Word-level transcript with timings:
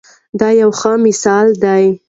دی 0.39 0.51
یو 0.61 0.71
ښه 0.79 0.91
مثال 1.05 1.47
دی. 1.63 1.83